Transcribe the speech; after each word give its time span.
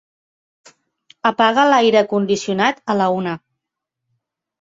Apaga 1.29 1.65
l'aire 1.71 2.01
condicionat 2.13 2.81
a 2.95 2.95
la 3.03 3.11
una. 3.19 3.35